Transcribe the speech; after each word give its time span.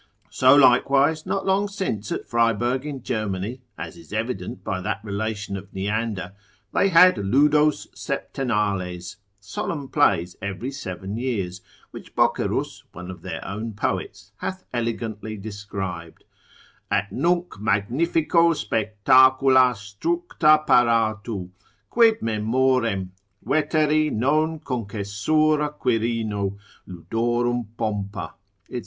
So 0.31 0.55
likewise 0.55 1.27
not 1.27 1.45
long 1.45 1.67
since 1.67 2.11
at 2.11 2.25
Friburg 2.27 2.85
in 2.87 3.03
Germany, 3.03 3.61
as 3.77 3.95
is 3.97 4.11
evident 4.11 4.63
by 4.63 4.81
that 4.81 4.99
relation 5.05 5.55
of 5.55 5.71
Neander, 5.75 6.31
they 6.73 6.89
had 6.89 7.19
Ludos 7.19 7.85
septennales, 7.93 9.17
solemn 9.39 9.87
plays 9.89 10.35
every 10.41 10.71
seven 10.71 11.17
years, 11.17 11.61
which 11.91 12.15
Bocerus, 12.15 12.81
one 12.93 13.11
of 13.11 13.21
their 13.21 13.45
own 13.47 13.73
poets, 13.73 14.31
hath 14.37 14.63
elegantly 14.73 15.37
described: 15.37 16.23
At 16.89 17.11
nunc 17.11 17.59
magnifico 17.59 18.53
spectacula 18.53 19.75
structa 19.75 20.65
paratu 20.65 21.51
Quid 21.91 22.23
memorem, 22.23 23.11
veteri 23.45 24.09
non 24.11 24.61
concessura 24.61 25.71
Quirino, 25.77 26.57
Ludorum 26.87 27.67
pompa, 27.77 28.33
&c. 28.67 28.79